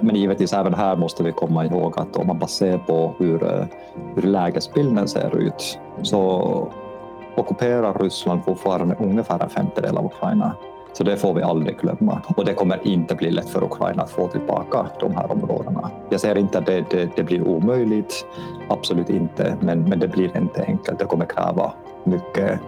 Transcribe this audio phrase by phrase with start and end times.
[0.00, 3.44] Men givetvis även här måste vi komma ihåg att om man bara ser på hur,
[3.44, 3.66] eh,
[4.14, 6.72] hur lägesbilden ser ut så
[7.36, 10.52] ockuperar Ryssland fortfarande ungefär en femtedel av Ukraina.
[10.92, 12.22] Så det får vi aldrig glömma.
[12.36, 15.90] Och det kommer inte bli lätt för Ukraina att få tillbaka de här områdena.
[16.10, 18.26] Jag säger inte att det, det, det blir omöjligt,
[18.68, 20.98] absolut inte, men, men det blir inte enkelt.
[20.98, 21.72] Det kommer kräva
[22.04, 22.60] mycket,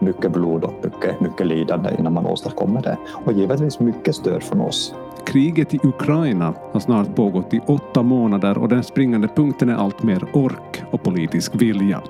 [0.00, 2.98] mycket blod och mycket, mycket lidande innan man åstadkommer det.
[3.24, 4.94] Och givetvis mycket stöd från oss
[5.24, 10.02] Kriget i Ukraina har snart pågått i åtta månader och den springande punkten är allt
[10.02, 12.02] mer ork och politisk vilja.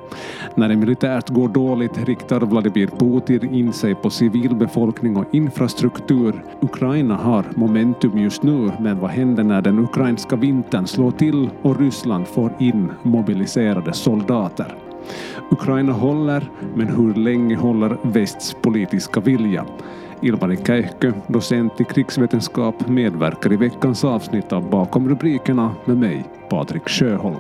[0.55, 6.45] När det militärt går dåligt riktar Vladimir Putin in sig på civilbefolkning och infrastruktur.
[6.61, 11.81] Ukraina har momentum just nu, men vad händer när den ukrainska vintern slår till och
[11.81, 14.77] Ryssland får in mobiliserade soldater?
[15.51, 19.67] Ukraina håller, men hur länge håller västs politiska vilja?
[20.23, 26.89] Ilmari Käihkö, docent i krigsvetenskap, medverkar i veckans avsnitt av Bakom rubrikerna med mig, Patrik
[26.89, 27.37] Sjöholm.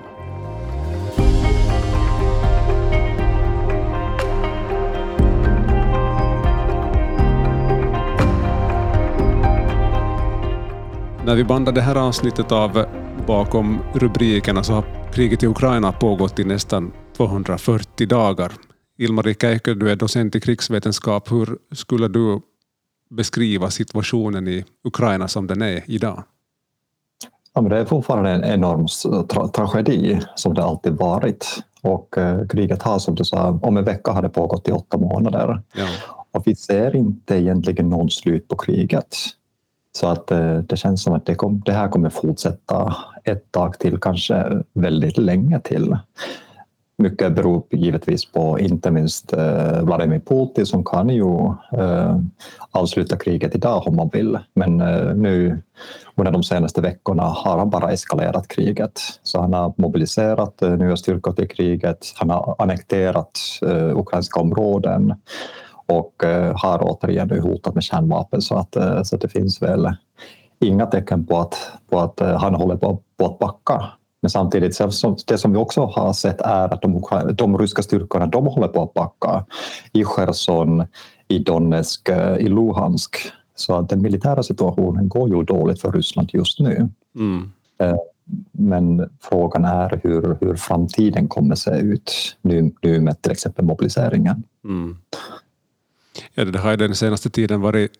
[11.24, 12.84] När vi bandar det här avsnittet av
[13.26, 18.52] Bakom rubrikerna så har kriget i Ukraina pågått i nästan 240 dagar.
[18.98, 21.32] Ilmari Käihkö, du är docent i krigsvetenskap.
[21.32, 22.40] Hur skulle du
[23.10, 26.24] beskriva situationen i Ukraina som den är idag?
[27.54, 28.86] Ja, det är fortfarande en enorm
[29.26, 31.62] tra tragedi som det alltid varit.
[31.82, 34.98] Och eh, kriget har, som du sa, om en vecka har det pågått i åtta
[34.98, 35.62] månader.
[35.72, 35.86] Ja.
[36.30, 39.16] Och vi ser inte egentligen någon slut på kriget.
[39.92, 43.78] Så att eh, det känns som att det, kom, det här kommer fortsätta ett tag
[43.78, 45.96] till, kanske väldigt länge till.
[47.00, 52.16] Mycket beror givetvis på inte minst eh, Vladimir Putin som kan ju eh,
[52.70, 54.38] avsluta kriget idag om man vill.
[54.54, 55.62] Men eh, nu
[56.14, 59.00] under de senaste veckorna har han bara eskalerat kriget.
[59.22, 62.12] Så han har mobiliserat eh, nya styrkor till kriget.
[62.16, 65.14] Han har annekterat eh, ukrainska områden
[65.86, 69.88] och eh, har återigen hotat med kärnvapen så att, så att det finns väl
[70.60, 73.90] inga tecken på att, på att han håller på, på att backa.
[74.22, 74.78] Men samtidigt,
[75.26, 77.02] det som vi också har sett är att de,
[77.34, 79.44] de ryska styrkorna de håller på att backa
[79.92, 80.84] i Cherson,
[81.28, 82.08] i Donetsk,
[82.38, 83.16] i Luhansk.
[83.54, 86.88] Så att den militära situationen går ju dåligt för Ryssland just nu.
[87.14, 87.52] Mm.
[87.78, 87.96] Eh,
[88.52, 94.42] men frågan är hur, hur framtiden kommer se ut nu, nu med till exempel mobiliseringen.
[94.64, 94.96] Mm.
[96.34, 97.92] Ja, det har den senaste tiden varit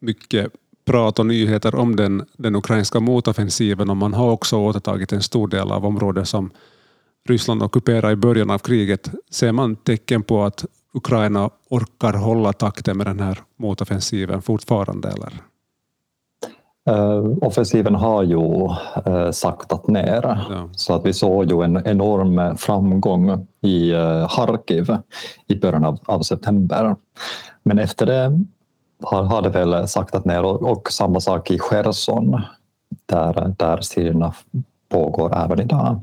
[0.00, 0.52] mycket
[0.84, 5.48] prat och nyheter om den, den ukrainska motoffensiven och man har också återtagit en stor
[5.48, 6.50] del av området som
[7.28, 9.10] Ryssland ockuperade i början av kriget.
[9.30, 10.64] Ser man tecken på att
[10.94, 15.08] Ukraina orkar hålla takten med den här motoffensiven fortfarande?
[15.08, 15.32] Eller?
[16.90, 20.68] Uh, offensiven har ju uh, saktat ner, ja.
[20.72, 24.96] så att vi såg ju en enorm framgång i uh, Harkiv
[25.46, 26.96] i början av, av september.
[27.62, 28.44] Men efter det
[29.02, 32.42] har, har det väl saktat ner och, och samma sak i Cherson
[33.06, 34.34] där, där striderna
[34.88, 36.00] pågår även idag.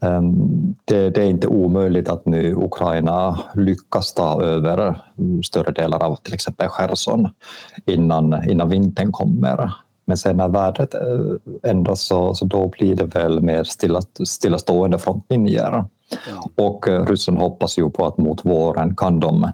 [0.00, 5.00] Ehm, det, det, är inte omöjligt att nu Ukraina lyckas ta över
[5.44, 7.28] större delar av till exempel Cherson
[7.86, 9.72] innan, innan vintern kommer.
[10.04, 14.98] Men sen när vädret eh, ändras så, så då blir det väl mer stilla, stillastående
[14.98, 15.84] frontlinjer.
[16.56, 19.52] Och eh, ryssen hoppas ju på att mot våren kan de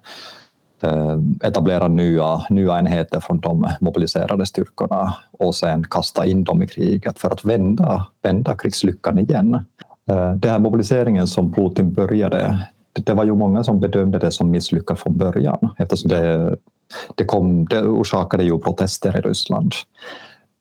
[0.84, 1.18] Eh,
[1.48, 7.18] etablera nya, nya enheter från de mobiliserade styrkorna och sen kasta in dem i kriget
[7.18, 9.54] för att vända, vända krigslyckan igen.
[10.10, 12.58] Eh, den här mobiliseringen som Putin började,
[12.92, 16.56] det var ju många som bedömde det som misslyckat från början eftersom det,
[17.14, 19.72] det, kom, det orsakade ju protester i Ryssland.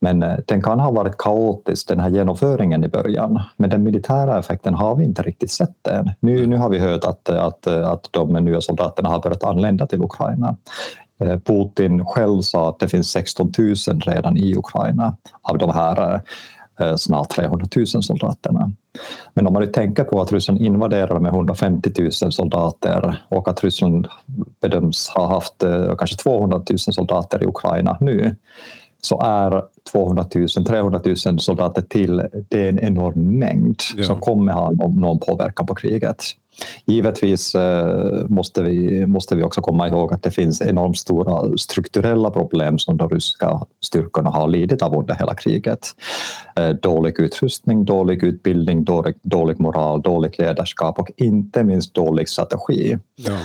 [0.03, 3.41] Men eh, den kan ha varit kaotisk, den här genomföringen i början.
[3.57, 6.11] Men den militära effekten har vi inte riktigt sett än.
[6.19, 10.03] Nu, nu har vi hört att, att, att de nya soldaterna har börjat anlända till
[10.03, 10.55] Ukraina.
[11.19, 16.21] Eh, Putin själv sa att det finns 16 000 redan i Ukraina av de här
[16.79, 18.71] eh, snart 300 000 soldaterna.
[19.33, 23.63] Men om man nu tänker på att Ryssland invaderar med 150 000 soldater och att
[23.63, 24.07] Ryssland
[24.61, 25.63] bedöms ha haft
[25.97, 28.35] kanske 200 000 soldater i Ukraina nu
[29.05, 34.03] så är 200 000, 300 000 soldater till, det är en enorm mängd ja.
[34.03, 36.23] som kommer ha någon påverkan på kriget.
[36.85, 42.31] Givetvis eh, måste vi, måste vi också komma ihåg att det finns enormt stora strukturella
[42.31, 45.87] problem som de ryska styrkorna har lidit av under hela kriget.
[46.55, 52.97] Eh, dålig utrustning, dålig utbildning, dålig, dålig moral, dåligt ledarskap och inte minst dålig strategi.
[53.15, 53.37] Ja.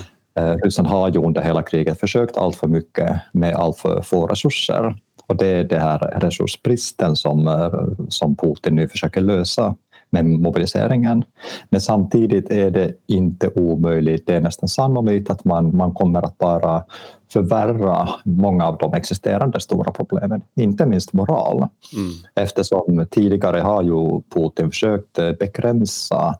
[0.42, 4.26] Eh, Ryssland har ju under hela kriget försökt allt för mycket med allt för få
[4.26, 4.94] resurser
[5.28, 7.70] Och det är den här resursbristen som,
[8.08, 9.76] som Putin nu försöker lösa
[10.10, 11.24] med mobiliseringen.
[11.70, 16.38] Men samtidigt är det inte omöjligt, det är nästan sannolikt att man, man kommer att
[16.38, 16.84] bara
[17.32, 21.56] förvärra många av de existerande stora problemen, inte minst moral.
[21.56, 22.12] Mm.
[22.34, 26.38] Eftersom tidigare har ju Putin försökt begränsa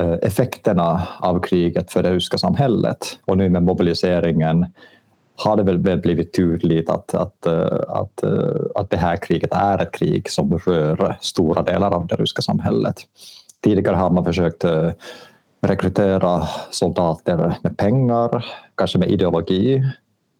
[0.00, 4.66] eh, effekterna av kriget för det ryska samhället och nu med mobiliseringen
[5.44, 9.82] har det väl blivit tydligt att, att, eh, att, eh, att det här kriget är
[9.82, 12.96] ett krig som rör stora delar av det ryska samhället.
[13.64, 14.90] Tidigare har man försökt eh,
[15.62, 18.44] rekrytera soldater med pengar,
[18.74, 19.82] kanske med ideologi.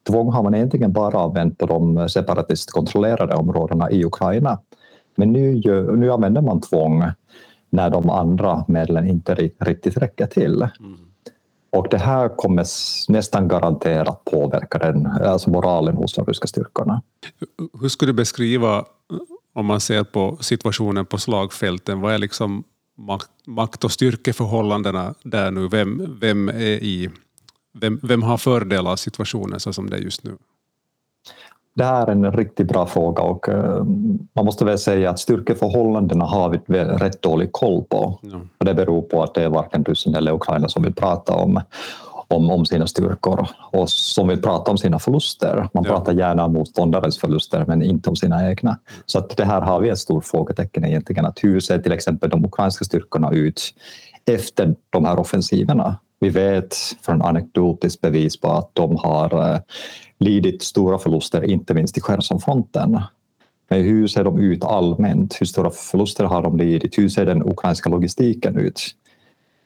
[0.08, 4.58] Tvång har man egentligen bara använt på de separatistkontrollerade områdena i Ukraina.
[5.16, 5.62] Men nu,
[5.96, 7.04] nu använder man tvång
[7.70, 10.68] när de andra medlen inte riktigt räcker till.
[10.80, 11.09] Mm.
[11.72, 12.66] Och det här kommer
[13.12, 17.02] nästan garanterat påverka den, alltså moralen hos de ryska styrkorna.
[17.80, 18.84] Hur skulle du beskriva, eh,
[19.54, 22.64] om man ser på situationen på slagfälten, vad är liksom
[23.46, 25.68] makt och styrkeförhållandena där nu?
[25.68, 27.10] Vem, vem, är i,
[27.72, 30.36] vem, vem har fördel av situationen så som det är just nu?
[31.74, 33.84] Det här är en riktigt bra fråga och uh,
[34.34, 38.18] man måste väl säga att styrkeförhållandena har vi rätt dålig koll på.
[38.22, 38.40] Ja.
[38.58, 41.60] Och det beror på att det är varken Ryssland eller Ukraina som vill prata om,
[42.28, 45.68] om, om sina styrkor och som vill prata om sina förluster.
[45.72, 45.90] Man ja.
[45.90, 48.78] pratar gärna om motståndarens förluster men inte om sina egna.
[49.06, 51.26] Så att det här har vi ett stort frågetecken egentligen.
[51.26, 53.74] Att hur ser till exempel de ukrainska styrkorna ut
[54.26, 55.96] efter de här offensiverna?
[56.20, 59.58] Vi vet från anekdotiskt bevis på att de har uh,
[60.20, 63.00] lidit stora förluster, inte minst i Chersonfronten.
[63.68, 65.36] Men hur ser de ut allmänt?
[65.40, 66.98] Hur stora förluster har de lidit?
[66.98, 68.80] Hur ser den ukrainska logistiken ut?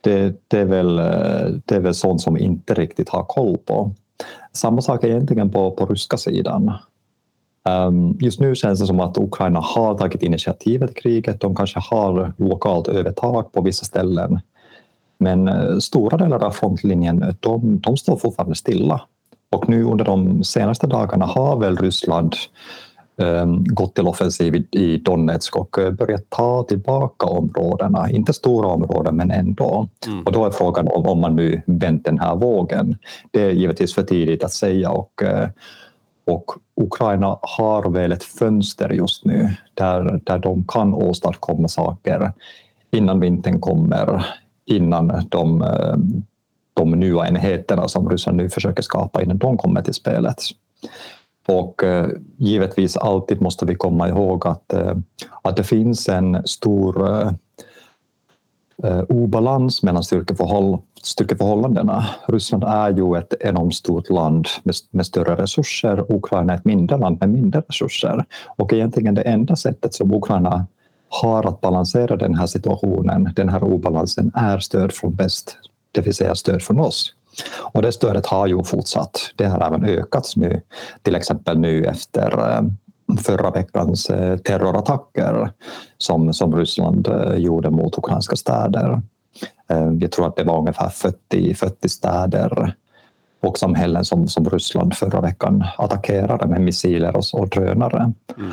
[0.01, 3.59] Det, det, är väl, eh, det är väl sånt som vi inte riktigt har koll
[3.59, 3.91] på.
[4.53, 6.73] Samma sak egentligen på, på ryska sidan.
[7.69, 11.41] Um, just nu känns det som att Ukraina har tagit initiativet i kriget.
[11.41, 14.41] De kanske har lokalt övertag på vissa ställen.
[15.19, 19.01] Men eh, stora delar av frontlinjen de, de står fortfarande stilla.
[19.55, 22.35] Och nu under de senaste dagarna har väl Ryssland
[23.17, 28.11] um, gått till offensiv i, Donetsk och uh, börjat ta tillbaka områdena.
[28.11, 29.89] Inte stora områden, men ändå.
[30.07, 30.23] Mm.
[30.23, 32.99] Och då är frågan om, om man nu vänt den här vågen.
[33.31, 34.91] Det är givetvis för tidigt att säga.
[34.91, 35.49] Och, uh,
[36.27, 36.45] och
[36.81, 42.33] Ukraina har väl ett fönster just nu där, där de kan åstadkomma saker
[42.91, 44.27] innan vintern kommer,
[44.67, 45.97] innan de uh,
[46.75, 50.39] de nya enheterna som Ryssland nu försöker skapa innan de kommer till spelet.
[51.47, 54.97] Och eh, givetvis alltid måste vi komma ihåg att, eh,
[55.43, 57.33] att det finns en stor eh,
[58.83, 62.07] eh obalans mellan styrkeförhåll, styrkeförhållandena.
[62.29, 66.13] Ryssland är ju ett enormt stort land med, med, större resurser.
[66.13, 68.25] Ukraina är ett mindre land med mindre resurser.
[68.57, 70.67] Och egentligen det enda sättet som Ukraina
[71.09, 75.57] har att balansera den här situationen, den här obalansen, är stöd från väst
[75.95, 77.15] det vill säga stöd från oss.
[77.57, 79.33] Och det stödet har ju fortsatt.
[79.37, 80.61] Det har även ökats nu,
[81.03, 82.63] till exempel nu efter eh,
[83.19, 85.51] förra veckans eh, terrorattacker
[85.99, 89.03] som, som Ryssland eh, gjorde mot ukrainska städer.
[90.01, 92.75] Jag tror att det var ungefär 40, 40 städer
[93.43, 98.13] och samhällen som, som Ryssland förra veckan attackerade med missiler och, och drönare.
[98.39, 98.53] Mm.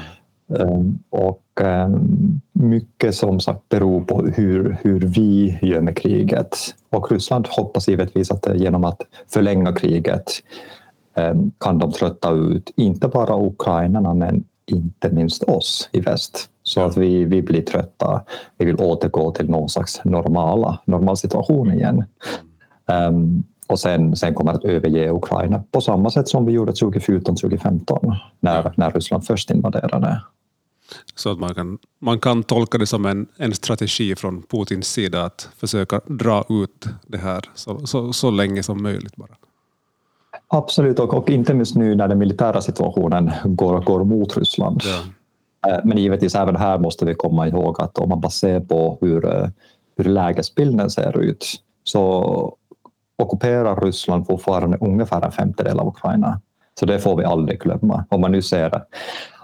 [0.59, 6.57] Ehm, och ehm, mycket som sagt beror på hur, hur vi gör med kriget.
[6.89, 10.31] Och Ryssland hoppas givetvis att genom att förlänga kriget
[11.15, 16.49] ehm, kan de trötta ut inte bara ukrainarna men inte minst oss i väst.
[16.63, 18.23] Så att vi, vi blir trötta.
[18.57, 22.03] Vi vill återgå till någon slags normala, normal situation igen.
[22.85, 28.15] Um, och sen, sen kommer att överge Ukraina på samma sätt som vi gjorde 2014-2015
[28.39, 30.21] när, när Ryssland först invaderade.
[31.15, 35.23] Så att man kan, man kan tolka det som en, en strategi från Putins sida
[35.23, 39.15] att försöka dra ut det här så, så, så länge som möjligt.
[39.15, 39.35] bara.
[40.47, 44.81] Absolut, och, och, inte minst nu när den militära situationen går, går mot Ryssland.
[44.83, 45.01] Ja.
[45.71, 48.97] Eh, men givetvis även här måste vi komma ihåg att om man bara ser på
[49.01, 49.47] hur, eh,
[49.97, 51.45] hur lägesbilden ser ut
[51.83, 52.57] så
[53.17, 56.41] ockuperar Ryssland fortfarande ungefär en femtedel av Ukraina.
[56.79, 58.05] Så det får vi aldrig glömma.
[58.09, 58.83] Om man nu ser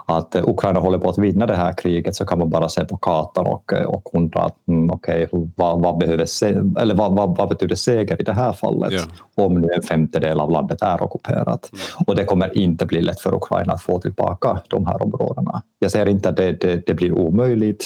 [0.09, 2.85] att eh, Ukraina håller på att vinna det här kriget så kan man bara se
[2.85, 6.47] på kartan och, eh, och undra att, mm, okay, vad, vad, behöver se,
[6.79, 9.07] eller vad, vad, vad, betyder seger i det här fallet yeah.
[9.35, 11.69] om nu en femtedel av landet är ockuperat.
[11.73, 11.83] Mm.
[12.07, 15.61] Och det kommer inte bli lätt för Ukraina att få tillbaka de här områdena.
[15.79, 17.85] Jag säger inte att det, det, det blir omöjligt,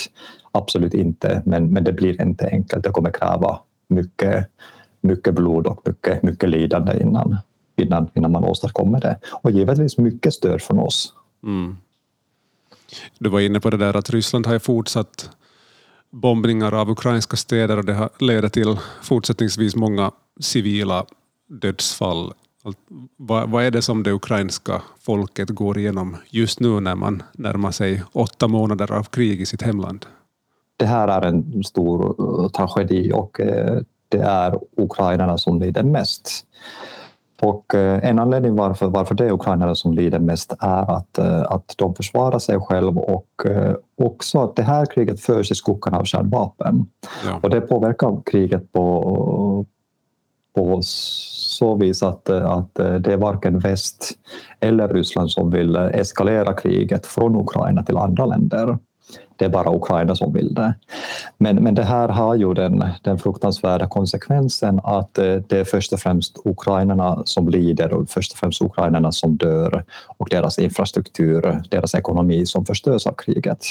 [0.51, 2.83] absolut inte, men, men det blir inte enkelt.
[2.83, 4.47] Det kommer kräva mycket,
[5.01, 7.37] mycket blod och mycket, mycket lidande innan,
[7.77, 9.17] innan, innan man åstadkommer det.
[9.31, 11.13] Och givetvis mycket stöd från oss.
[11.43, 11.77] Mm.
[13.19, 15.29] Du var inne på det där att Ryssland har ju fortsatt
[16.11, 21.05] bombningar av ukrainska städer och det leder till fortsättningsvis många civila
[21.47, 22.33] dödsfall.
[23.17, 27.71] Vad, vad är det som det ukrainska folket går igenom just nu när man närmar
[27.71, 30.05] sig åtta månader av krig i sitt hemland?
[30.77, 36.45] Det här är en stor eh, tragedi och eh, det är ukrainarna som lider mest.
[37.41, 41.73] Och eh, en anledning varför, varför det är ukrainare som lider mest är att, att
[41.77, 43.25] de försvarar sig själva och
[44.01, 46.85] också att det här kriget förs i skuggan av kärnvapen.
[47.25, 47.39] Ja.
[47.43, 49.65] Och det påverkar kriget på,
[50.55, 54.11] på så vis att, att det är varken väst
[54.59, 58.77] eller Ryssland som vill eskalera kriget från Ukraina till andra länder.
[59.35, 60.73] Det är bara Ukraina som vill det.
[61.37, 65.93] Men, men det här har ju den, den fruktansvärda konsekvensen att eh, det är först
[65.93, 69.83] och främst ukrainarna som lider och först och främst ukrainarna som dör
[70.17, 73.65] och deras infrastruktur, deras ekonomi som förstörs av kriget.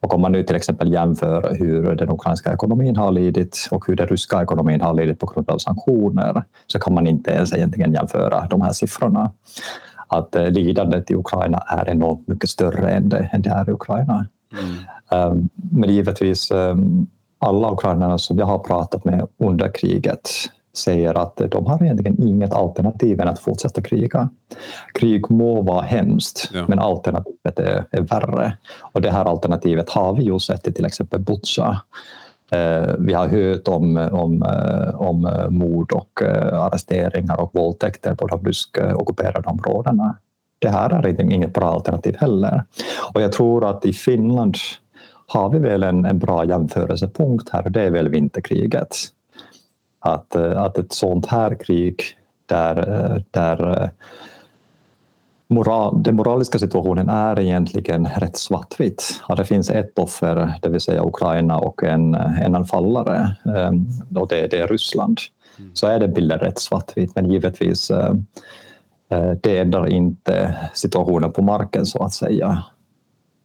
[0.00, 3.96] Och om man nu till exempel jämför hur den ukrainska ekonomin har lidit och hur
[3.96, 7.92] den ryska ekonomin har lidit på grund av sanktioner så kan man inte ens egentligen
[7.92, 9.30] jämföra de här siffrorna
[10.08, 13.72] att eh, lidandet i Ukraina är enormt mycket större än det, än det är i
[13.72, 14.26] Ukraina.
[14.52, 15.48] Mm.
[15.54, 17.06] Men givetvis, ehm,
[17.38, 20.30] alla ukrainare som jag har pratat med under kriget
[20.76, 24.28] säger att de har egentligen inget alternativ än att fortsätta kriga.
[24.94, 26.64] Krig må vara hemskt, ja.
[26.68, 28.56] men alternativet är, är värre.
[28.80, 31.80] Och det här alternativet har vi ju sett i till exempel Butja.
[32.50, 36.22] Eh, vi har hört om, om, eh, om mord och
[36.52, 40.16] arresteringar och våldtäkter på de ryska ockuperade områdena
[40.66, 42.64] det här är inget bra alternativ heller.
[43.14, 44.56] Och jag tror att i Finland
[45.26, 48.96] har vi väl en, en bra jämförelsepunkt här och det är väl vinterkriget.
[50.00, 52.02] Att, eh, att ett sånt här krig
[52.46, 53.88] där, eh, där eh,
[55.48, 59.20] moral, den moraliska situationen är egentligen rätt svartvitt.
[59.28, 63.36] Att det finns ett offer, det vill säga Ukraina, och en, en anfallare,
[64.14, 65.18] och det, det är Ryssland.
[65.58, 65.70] Mm.
[65.74, 67.90] Så är den bilden rätt svartvit, men givetvis
[69.42, 72.62] det ändrar inte situationen på marken så att säga.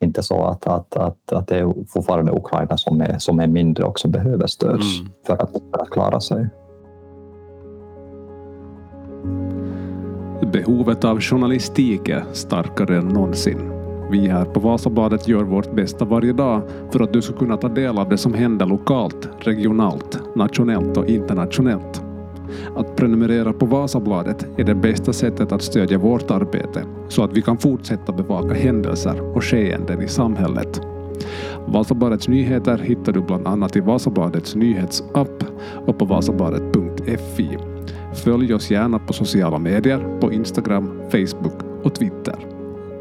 [0.04, 3.84] Inte så att, att, att, att det är fortfarande Ukraina som är, som är mindre
[3.84, 5.12] och som behöver stöd mm.
[5.28, 6.50] för, att, för att klara sig.
[10.52, 13.72] Behovet av journalistik är starkare än någonsin.
[14.12, 17.70] Vi här på Vasabadet gör vårt bästa varje dag för att du ska kunna ta
[17.70, 22.11] del av det som händer lokalt, regionalt, nationellt och internationellt.
[22.76, 27.42] Att prenumerera på Vasabladet är det bästa sättet att stödja vårt arbete så att vi
[27.42, 30.82] kan fortsätta bevaka händelser och skeenden i samhället.
[31.68, 35.44] Vasabladets nyheter hittar du bland annat i Vasabladets nyhetsapp
[35.86, 37.58] och på vasabladet.fi.
[38.14, 42.36] Följ oss gärna på sociala medier, på Instagram, Facebook och Twitter.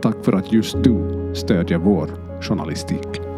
[0.03, 2.09] Tack för att just du stödjer vår
[2.41, 3.30] journalistik.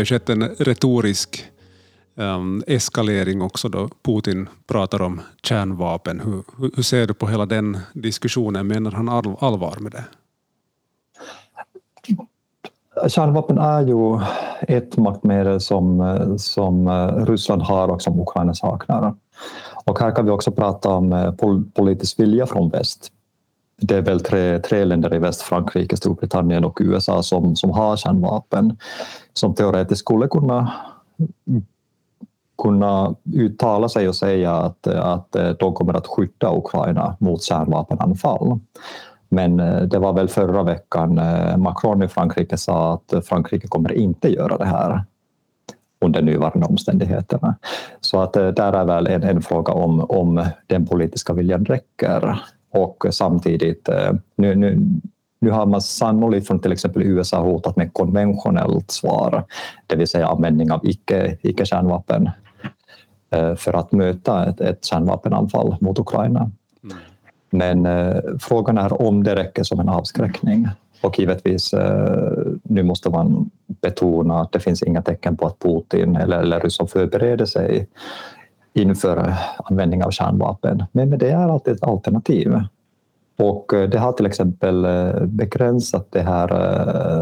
[0.00, 1.44] Ju skett en retorisk
[2.14, 6.20] um, eskalering också då Putin pratar om kärnvapen.
[6.20, 6.42] Hur,
[6.76, 8.66] hur, ser du på hela den diskussionen?
[8.66, 10.04] Menar han allvar med det?
[13.08, 14.20] Kärnvapen är ju
[14.60, 19.14] ett maktmedel som, som eh, Ryssland har och som Ukraina saknar.
[19.84, 21.32] Och här kan vi också prata om eh,
[21.74, 23.12] politisk vilja från väst
[23.80, 27.96] det är väl tre, tre länder i väst, Frankrike, Storbritannien och USA, som, som har
[27.96, 28.76] kärnvapen
[29.32, 30.72] som teoretiskt skulle kunna
[32.62, 38.58] kunna uttala sig och säga att, att eh, de kommer att skydda Ukraina mot kärnvapenanfall.
[39.28, 43.92] Men eh, det var väl förra veckan eh, Macron i Frankrike sa att Frankrike kommer
[43.92, 45.04] inte göra det här
[46.04, 47.54] under nuvarande omständigheterna.
[48.00, 53.06] Så att där är väl en, en fråga om, om den politiska viljan räcker och
[53.10, 54.78] samtidigt, eh, nu, nu,
[55.40, 59.44] nu har man sannolikt från till exempel USA hotat med konventionellt svar,
[59.86, 62.30] det vill säga användning av icke, icke-kärnvapen
[63.30, 66.50] eh, för att möta ett, ett kärnvapenanfall mot Ukraina.
[66.84, 66.96] Mm.
[67.50, 70.68] Men eh, frågan är om det räcker som en avskräckning.
[71.02, 71.74] Och givetvis,
[72.62, 76.90] nu måste man betona att det finns inga tecken på att Putin eller, eller Ryssland
[76.90, 77.88] förbereder sig
[78.72, 79.34] inför
[79.64, 80.84] användning av kärnvapen.
[80.92, 82.60] Men det är alltid ett alternativ.
[83.40, 86.50] Och eh, det har till exempel eh, begränsat det här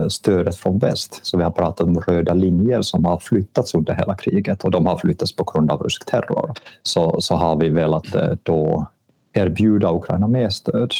[0.02, 1.20] eh, stödet från väst.
[1.22, 4.86] Så vi har pratat om röda linjer som har flyttats under hela kriget och de
[4.86, 6.52] har flyttats på grund av rysk terror.
[6.82, 8.06] Så, så har vi velat
[8.42, 8.86] då
[9.32, 10.92] erbjuda Ukraina mer stöd.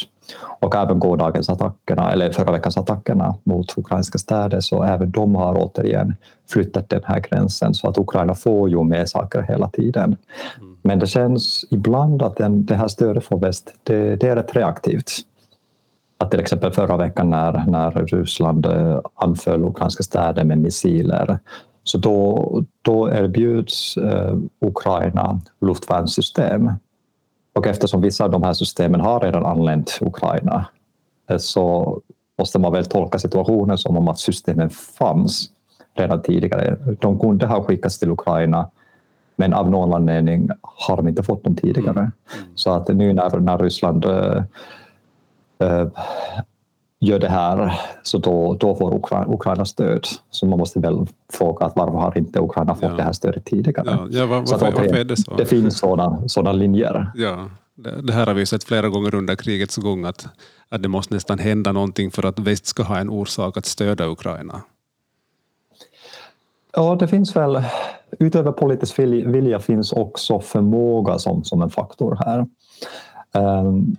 [0.61, 5.55] Och även gårdagens attackerna, eller förra veckans attackerna mot ukrainska städer, så även de har
[5.55, 6.17] återigen
[6.51, 10.17] flyttat den här gränsen så att Ukraina får ju med saker hela tiden.
[10.59, 10.77] Mm.
[10.83, 14.57] Men det känns ibland att den, det här stödet från väst, det, det är rätt
[14.57, 15.13] reaktivt.
[16.19, 21.39] Att till exempel förra veckan när, när Ryssland eh, anföll ukrainska städer med missiler,
[21.85, 26.71] så då, då erbjuds eh, Ukraina luftvärnssystem
[27.59, 30.67] och eftersom vissa av de här systemen har redan anlänt Ukraina
[31.31, 32.01] eh, så
[32.39, 35.51] måste man väl tolka situationen som om att systemen fanns
[35.95, 36.77] redan tidigare.
[37.01, 38.71] De kunde ha skickats till Ukraina
[39.37, 41.99] men av någon anledning har de inte fått dem tidigare.
[42.01, 42.11] Mm.
[42.55, 44.43] Så att nu när, när Ryssland äh,
[45.59, 45.87] äh,
[47.01, 50.07] gör det här så då, då får Ukraina, Ukraina stöd.
[50.31, 52.97] Så man måste väl fråga att varför har inte Ukraina fått ja.
[52.97, 53.87] det här stödet tidigare?
[53.91, 55.37] Ja, ja, var, varför, så att, varför det?
[55.37, 57.11] Det finns sådana, sådana linjer.
[57.15, 60.27] Ja, det, det, här har vi sett flera gånger under krigets gång att,
[60.69, 64.07] att det måste nästan hända någonting för att väst ska ha en orsak att stödja
[64.07, 64.63] Ukraina.
[66.73, 67.63] Ja, det finns väl
[68.19, 72.47] utöver politisk vilja finns också förmåga som, som en faktor här.
[73.33, 73.97] Um,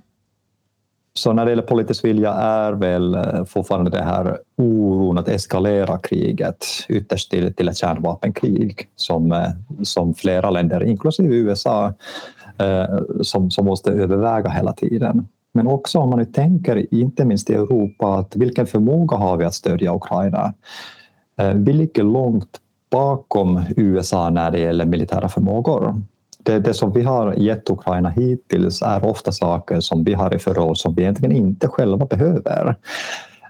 [1.19, 5.97] så när det gäller politisk vilja är väl eh, fortfarande det här oron att eskalera
[5.97, 9.47] kriget ytterst till, till ett kärnvapenkrig som, eh,
[9.83, 11.93] som flera länder, inklusive USA,
[12.57, 15.27] eh, som, som måste överväga hela tiden.
[15.53, 19.45] Men också om man nu tänker, inte minst i Europa, att vilken förmåga har vi
[19.45, 20.53] att stödja Ukraina?
[21.39, 22.57] Eh, vi ligger långt
[22.91, 26.01] bakom USA när det gäller militära förmågor
[26.49, 30.39] det, det, som vi har gett Ukraina hittills är ofta saker som vi har i
[30.39, 32.75] förråd som vi egentligen inte själva behöver.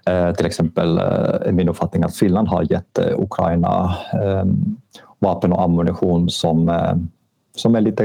[0.06, 4.46] Eh, till exempel eh, min uppfattning att Finland har gett eh, Ukraina eh,
[5.20, 6.94] vapen och ammunition som eh,
[7.56, 8.04] som är lite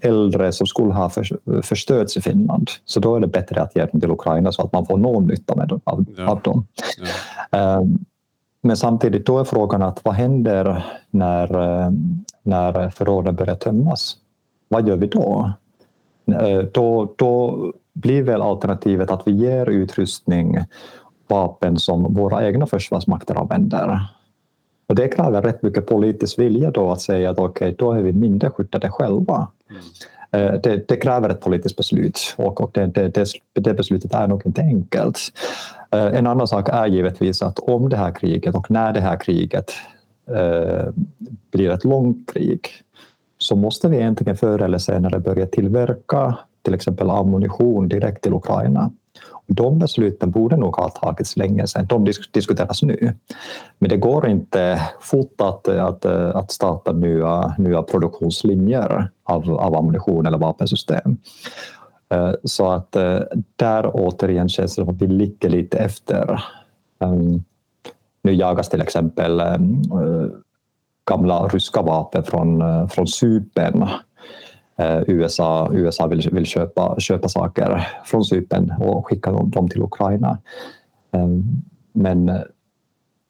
[0.00, 2.70] äldre som skulle ha för, förstörts i Finland.
[2.84, 5.26] Så då är det bättre att ge dem till Ukraina så att man får någon
[5.26, 6.30] nytta med, av, ja.
[6.30, 6.66] av dem.
[7.50, 7.58] Ja.
[7.58, 7.82] Eh,
[8.62, 11.48] men samtidigt då är frågan att vad händer när,
[12.42, 14.16] när förråden börjar tömmas?
[14.72, 15.52] Vad gör vi då?
[16.26, 20.58] Eh, då, då blir väl alternativet att vi ger utrustning,
[21.28, 24.06] vapen som våra egna försvarsmakter använder.
[24.88, 28.02] Och det kräver rätt mycket politisk vilja då att säga att okej, okay, då är
[28.02, 29.48] vi mindre skyddade själva.
[29.70, 29.82] Mm.
[30.32, 34.42] Eh, det, det, kräver ett politiskt beslut och, och det, det, det, beslutet är nog
[34.46, 35.18] inte enkelt.
[35.90, 39.16] Eh, en annan sak är givetvis att om det här kriget och när det här
[39.16, 39.70] kriget
[40.26, 40.92] eh,
[41.52, 42.68] blir ett långt krig
[43.42, 48.90] så måste vi egentligen förr eller senare börja tillverka till exempel ammunition direkt till Ukraina.
[49.46, 51.86] De besluten borde nog ha tagits länge sedan.
[51.86, 53.14] De diskuteras nu.
[53.78, 60.26] Men det går inte fort att, att, att starta nya, nya produktionslinjer av, av ammunition
[60.26, 61.16] eller vapensystem.
[62.12, 63.20] Eh, så att eh,
[63.56, 66.44] där återigen känns det som att vi ligger lite efter.
[67.00, 67.44] Ehm,
[68.22, 70.28] nu jagas till exempel ehm, eh,
[71.04, 73.88] gamla ryska vapen från, eh, från Cypern.
[74.76, 80.38] Eh, USA, USA vill, vill köpa, köpa saker från Cypern och skicka dem till Ukraina.
[81.10, 81.44] Ehm,
[81.92, 82.40] men,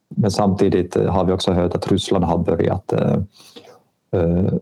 [0.08, 3.16] men samtidigt har vi också hört att Ryssland har börjat, eh,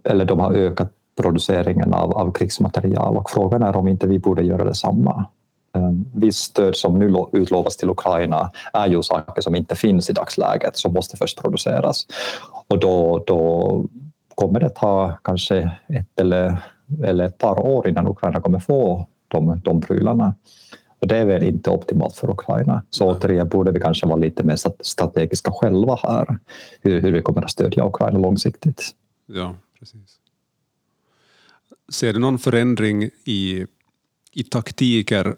[0.05, 0.93] eller de har ökat
[1.23, 5.25] produceringen av, av krigsmaterial och frågan är om inte vi borde göra detsamma.
[5.73, 10.13] Ehm, Visst stöd som nu utlovas till Ukraina är ju saker som inte finns i
[10.13, 12.07] dagsläget, som måste först produceras.
[12.69, 13.85] Och då, då
[14.35, 16.57] kommer det ta kanske ett eller,
[17.05, 20.35] eller ett par år innan Ukraina kommer få de, de prylarna.
[20.99, 22.83] Och det är väl inte optimalt för Ukraina.
[22.91, 26.39] Så återigen borde vi kanske vara lite mer strategiska själva här,
[26.81, 28.91] hur, hur vi kommer att stödja Ukraina långsiktigt.
[29.27, 30.19] Ja, precis.
[31.93, 33.67] Ser du någon förändring i,
[34.33, 35.37] i taktiker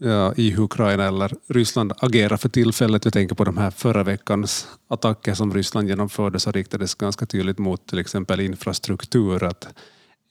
[0.00, 3.04] ja, i Ukraina eller Ryssland agerar för tillfället.
[3.04, 7.58] Jag tänker på de här förra veckans attacker som Ryssland genomförde så riktades ganska tydligt
[7.58, 9.44] mot till exempel infrastruktur.
[9.44, 9.68] Att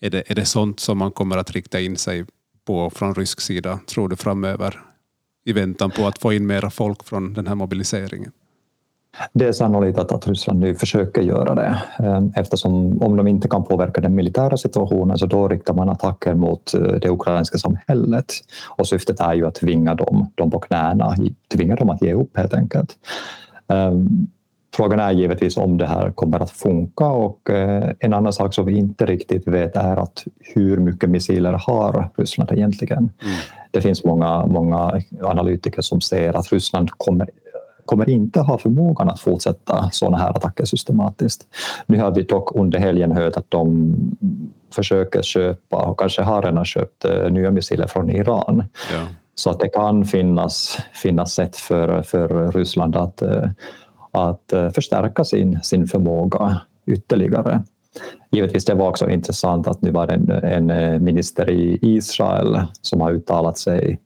[0.02, 2.26] är, det, är det sånt som man kommer att rikta in sig
[2.66, 4.82] på från rysk sida, tror du, framöver
[5.46, 8.32] i väntan på att få in mera folk från den här mobiliseringen?
[9.34, 13.48] Det är sannolikt att, att Ryssland nu försöker göra det eh, eftersom om de inte
[13.48, 18.34] kan påverka den militära situationen så då riktar man attacker mot eh, det ukrainska samhället
[18.78, 21.16] och syftet är ju att tvinga dem, dem på knäna,
[21.54, 22.96] tvinga dem att ge upp helt enkelt.
[23.68, 24.28] Um,
[24.76, 28.66] Frågan är givetvis om det här kommer att funka och eh, en annan sak som
[28.66, 32.98] vi inte riktigt vet är att hur mycket missiler har Ryssland egentligen?
[32.98, 33.36] Mm.
[33.72, 37.30] Det finns många, många analytiker som säger att Ryssland kommer
[37.90, 41.48] kommer inte ha förmågan att fortsätta sådana här attacker systematiskt.
[41.86, 43.96] Nu har vi dock under helgen hört att de
[44.74, 48.64] försöker köpa och kanske har redan köpt nya missiler från Iran.
[48.94, 49.08] Ja.
[49.36, 53.24] Så att det kan finnas, finnas sätt för, för Ryssland att,
[54.12, 57.64] att förstärka sin, sin förmåga ytterligare.
[58.32, 63.02] Givetvis det var också intressant att nu var det en, en minister i Israel som
[63.02, 64.00] har uttalat sig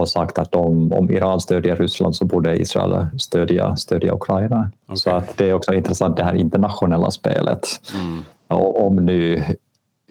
[0.00, 4.70] och sagt att om, om Iran stödjer Ryssland så borde Israel stödja, stödja Ukraina.
[4.84, 4.96] Okay.
[4.96, 7.66] Så att det är också intressant det här internationella spelet.
[7.94, 8.24] Mm.
[8.48, 9.44] Och om nu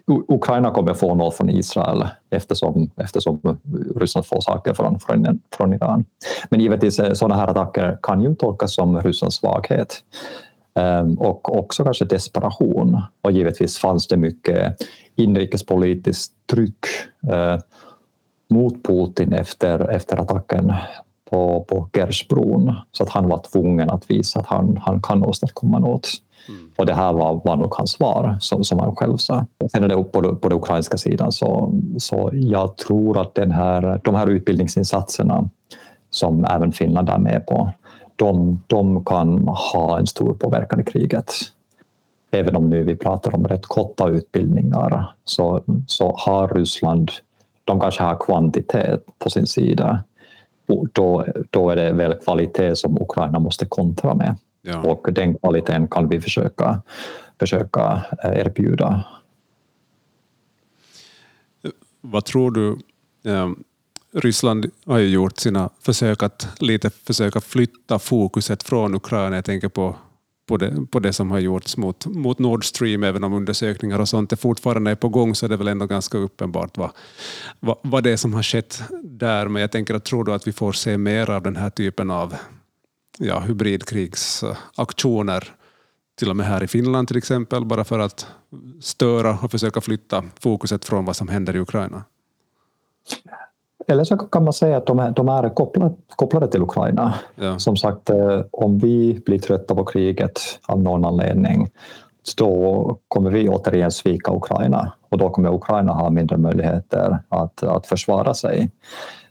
[0.08, 3.58] Ukraina kommer få något från Israel eftersom, eftersom
[3.96, 6.04] Ryssland får saker från, från, från Iran.
[6.50, 9.96] Men givetvis eh, sådana här attacker kan ju tolkas som Rysslands svaghet
[10.74, 13.02] ehm, och också kanske desperation.
[13.22, 14.76] Och givetvis fanns det mycket
[15.16, 16.86] inrikespolitiskt tryck
[17.30, 17.58] eh,
[18.50, 20.72] mot Putin efter, efter attacken
[21.30, 22.74] på, på Gersbron.
[22.92, 26.08] Så att han var tvungen att visa att han, han kan åstadkomma något.
[26.48, 26.70] Mm.
[26.76, 29.46] Och det här var, var nog hans svar, som, som han själv sa.
[29.72, 34.00] Sen är det på, på den ukrainska sidan, så, så jag tror att den här,
[34.04, 35.50] de här utbildningsinsatserna
[36.10, 37.70] som även Finland är med på,
[38.16, 41.32] de, de kan ha en stor påverkan i kriget.
[42.30, 47.10] Även om nu vi pratar om rätt korta utbildningar så, så har Ryssland
[47.68, 50.04] de kanske har kvantitet på sin sida.
[50.92, 54.36] Då, då är det väl kvalitet som Ukraina måste kontra med.
[54.62, 54.80] Ja.
[54.80, 56.82] Och den kvaliteten kan vi försöka,
[57.40, 59.04] försöka eh, erbjuda.
[62.00, 62.78] Vad tror du?
[63.24, 63.64] Ehm,
[64.12, 69.36] Ryssland har ju gjort sina försök att lite försöka flytta fokuset från Ukraina.
[69.36, 69.96] Jag tänker på
[70.48, 74.08] på det, på det som har gjorts mot, mot Nord Stream, även om undersökningar och
[74.08, 76.90] sånt är fortfarande är på gång, så är det väl ändå ganska uppenbart vad,
[77.60, 79.48] vad, vad det är som har skett där.
[79.48, 82.10] Men jag tänker att tror du att vi får se mer av den här typen
[82.10, 82.34] av
[83.18, 85.54] ja, hybridkrigsaktioner,
[86.18, 88.26] till och med här i Finland till exempel, bara för att
[88.80, 92.04] störa och försöka flytta fokuset från vad som händer i Ukraina?
[93.88, 97.14] Eller så kan man säga att de är, de är kopplade, kopplade till Ukraina.
[97.34, 97.58] Ja.
[97.58, 101.70] Som sagt, eh, om vi blir trötta på kriget av någon anledning,
[102.36, 107.86] då kommer vi återigen svika Ukraina och då kommer Ukraina ha mindre möjligheter att, att
[107.86, 108.70] försvara sig.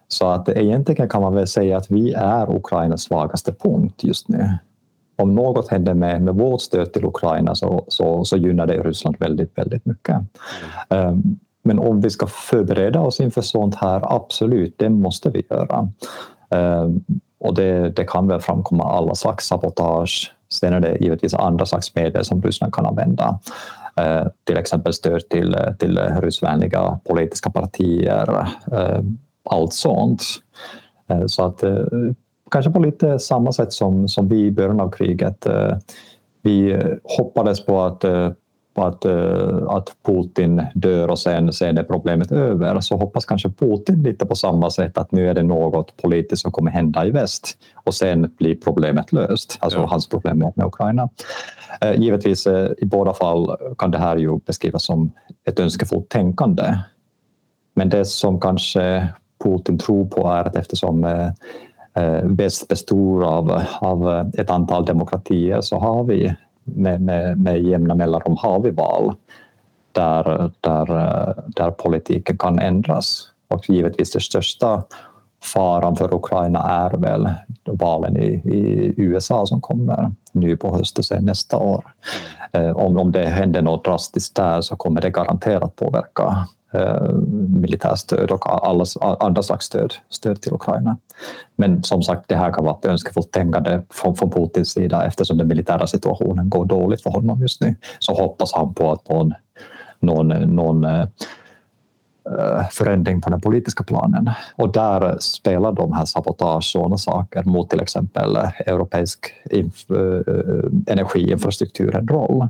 [0.07, 4.49] Så att egentligen kan man väl säga att vi är Ukrainas svagaste punkt just nu.
[5.15, 9.15] Om något händer med, med vårt stöd till Ukraina så, så, så gynnar det Ryssland
[9.19, 10.15] väldigt, väldigt mycket.
[10.89, 15.89] Um, men om vi ska förbereda oss inför sånt här, absolut, det måste vi göra.
[16.49, 17.03] Ehm,
[17.39, 20.33] och det, det kan väl framkomma alla slags sabotage.
[20.49, 23.39] Sen är det givetvis andra slags medel som Ryssland kan använda.
[23.95, 29.17] Ehm, till exempel stöd till, till ryssvänliga politiska partier, ehm,
[29.49, 30.21] allt sånt.
[31.27, 31.85] Så att eh,
[32.51, 35.47] kanske på lite samma sätt som, som vi i början av kriget.
[36.41, 38.31] Vi hoppades på att eh,
[38.77, 43.49] eh, att, eh, att Putin dör och sen, sen är problemet över, så hoppas kanske
[43.49, 47.11] Putin lite på samma sätt att nu är det något politiskt som kommer hända i
[47.11, 49.85] väst och sen blir problemet löst, alltså ja.
[49.85, 51.09] hans problem med Ukraina.
[51.81, 55.11] Eh, givetvis eh, i båda fall kan det här ju beskrivas som
[55.45, 56.77] ett önskefullt tänkande.
[57.75, 59.07] Men det som kanske
[59.43, 61.07] Putin tror på är att eftersom
[62.23, 66.35] väst består av, av ett antal demokratier så har vi
[66.75, 69.15] med, med, med jämna mellanrum har vi val
[69.91, 70.87] där, där,
[71.47, 73.31] där politiken kan ändras.
[73.47, 74.83] Och givetvis den största
[75.43, 77.29] faran för Ukraina är väl
[77.65, 81.85] valen i, i USA som kommer nu på hösten sen nästa år.
[82.51, 87.13] Eh, om, om det händer något drastiskt där så kommer det garanterat påverka Eh,
[87.49, 88.85] militärstöd och alla
[89.19, 90.97] andra slags stöd, stöd till Ukraina.
[91.55, 95.37] Men som sagt, det här kan vara ett önskefullt tänkande från, från Putins sida eftersom
[95.37, 97.75] den militära situationen går dåligt för honom just nu.
[97.99, 99.33] Så hoppas han på att någon,
[99.99, 101.07] någon, någon äh,
[102.71, 104.29] förändring på den politiska planen.
[104.55, 111.95] Och där spelar de här sabotage sådana saker mot till exempel europeisk inf, äh, energiinfrastruktur
[111.95, 112.47] en roll.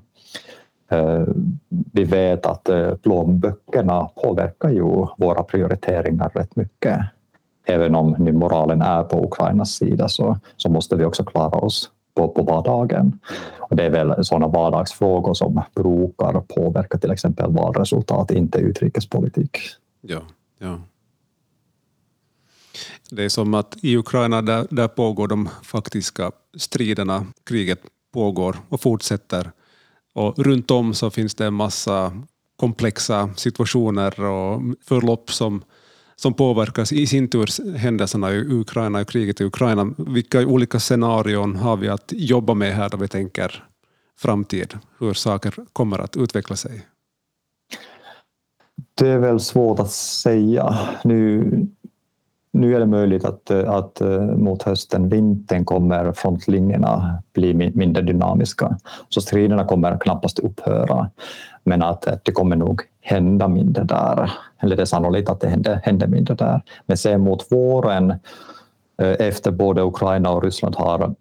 [0.90, 1.24] Eh,
[1.70, 7.00] vi vet att eh, plånböckerna påverkar ju våra prioriteringar rätt mycket.
[7.66, 11.92] Även om nu moralen är på Ukrainas sida så, så måste vi också klara oss
[12.16, 13.20] på, på vardagen.
[13.58, 19.60] Och det är väl sådana vardagsfrågor som brukar påverka till exempel valresultat, inte utrikespolitik.
[20.02, 20.22] Ja,
[20.60, 20.80] ja.
[23.12, 27.80] Det är som att i Ukraina där, där pågår de faktiska striderna, kriget
[28.14, 29.52] pågår och fortsätter
[30.18, 32.14] och runt om så finns det en massa
[32.56, 35.64] komplexa situationer och förlopp som,
[36.16, 39.94] som påverkas i sin tur händelserna i Ukraina och kriget i Ukraina.
[39.98, 43.64] Vilka olika scenarion har vi att jobba med här då vi tänker
[44.20, 46.86] framtid, hur saker kommer att utveckla sig?
[48.94, 50.78] Det är väl svårt att säga.
[51.04, 51.52] Nu,
[52.52, 58.04] nu är det möjligt att, eh, att eh, mot hösten, vintern, kommer frontlinjerna bli mindre
[58.04, 58.78] dynamiska.
[59.10, 61.10] Så striderna kommer knappast upphöra.
[61.64, 64.32] Men att det kommer nog hända mindre där.
[64.60, 66.62] Eller det är sannolikt att det händer, händer mindre där.
[66.86, 68.12] Men sen mot våren,
[69.02, 71.16] eh, efter både Ukraina och Ryssland har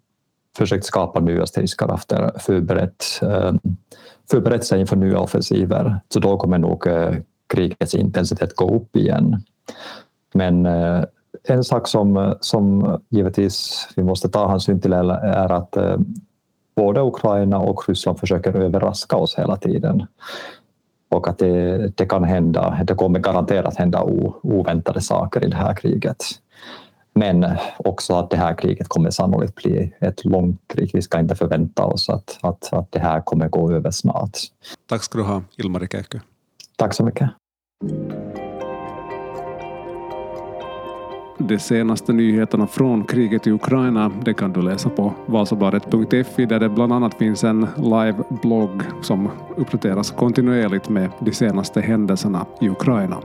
[0.56, 3.04] försökt skapa nya stridskrafter, förberett,
[4.30, 6.86] förberett sig inför nya offensiver, så då kommer nog
[7.48, 9.42] krigets intensitet gå upp igen.
[10.34, 10.66] Men
[11.46, 15.76] en sak som, som givetvis vi måste ta hänsyn till är att
[16.76, 20.06] både Ukraina och Ryssland försöker överraska oss hela tiden.
[21.10, 24.02] Och att det, det kan hända, det kommer garanterat hända
[24.42, 26.24] oväntade saker i det här kriget.
[27.14, 27.46] Men
[27.78, 30.90] också att det här kriget kommer sannolikt bli ett långt krig.
[30.94, 34.38] Vi ska inte förvänta oss att, att, att det här kommer gå över snart.
[34.88, 36.20] Tack ska du ha, Ilmari Käykö.
[36.76, 37.30] Tack så mycket.
[41.38, 46.68] De senaste nyheterna från kriget i Ukraina det kan du läsa på vasabaret.fi där det
[46.68, 53.16] bland annat finns en live-blogg som uppdateras kontinuerligt med de senaste händelserna i Ukraina.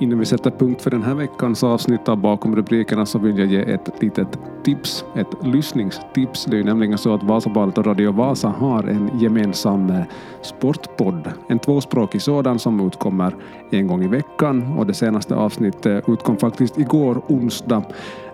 [0.00, 3.48] Innan vi sätter punkt för den här veckans avsnitt av Bakom rubrikerna så vill jag
[3.48, 6.44] ge ett litet tips, ett lyssningstips.
[6.44, 10.02] Det är ju nämligen så att Vasabadet och Radio Vasa har en gemensam eh,
[10.42, 11.32] sportpodd.
[11.48, 13.34] En tvåspråkig sådan som utkommer
[13.70, 17.82] en gång i veckan och det senaste avsnittet utkom faktiskt igår onsdag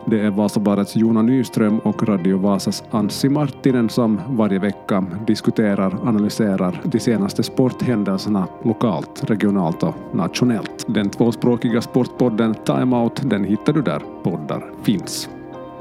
[0.06, 6.80] det är Vasabarets Jona Nyström och Radio Vasas Anssi Marttinen som varje vecka diskuterar, analyserar
[6.84, 10.84] de senaste sporthändelserna lokalt, regionalt och nationellt.
[10.88, 15.28] Den tvåspråkiga sportpodden Time Out, den hittar du där poddar finns.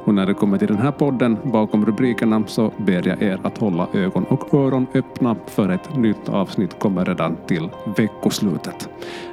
[0.04, 3.58] Och när det kommer till den här podden bakom rubrikerna så ber jag er att
[3.58, 8.90] hålla ögon och öron öppna för ett nytt avsnitt kommer redan till veckoslutet.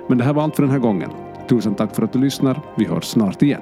[0.09, 1.11] Men det här var allt för den här gången.
[1.49, 2.61] Tusen tack för att du lyssnar.
[2.75, 3.61] Vi hörs snart igen.